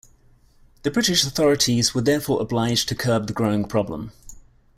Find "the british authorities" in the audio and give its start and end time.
0.81-1.93